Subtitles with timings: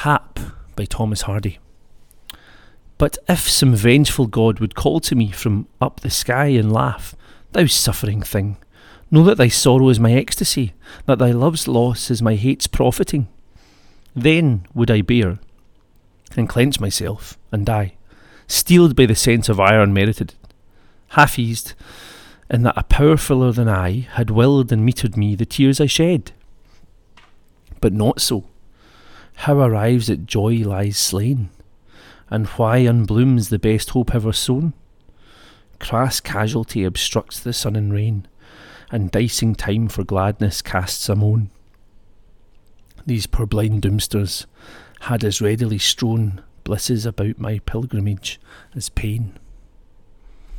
[0.00, 0.40] Hap
[0.76, 1.58] by Thomas Hardy.
[2.96, 7.14] But if some vengeful god would call to me from up the sky and laugh,
[7.52, 8.56] Thou suffering thing,
[9.10, 10.72] know that thy sorrow is my ecstasy,
[11.04, 13.28] that thy love's loss is my hate's profiting.
[14.16, 15.38] Then would I bear,
[16.34, 17.96] and clench myself, and die,
[18.46, 20.32] steeled by the sense of iron merited,
[21.08, 21.74] half eased,
[22.48, 25.84] in that a power fuller than I had willed and metered me the tears I
[25.84, 26.32] shed.
[27.82, 28.46] But not so.
[29.44, 31.50] How arrives at joy lies slain?
[32.30, 34.72] and why unblooms the best hope ever sown?
[35.80, 38.26] Crass casualty obstructs the sun and rain,
[38.92, 41.50] and dicing time for gladness casts a moan.
[43.04, 44.46] These purblind doomsters
[45.00, 48.40] had as readily strown blisses about my pilgrimage
[48.74, 49.36] as pain.